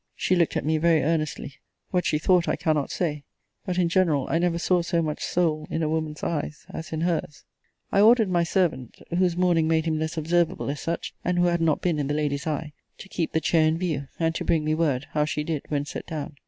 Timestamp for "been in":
11.83-12.07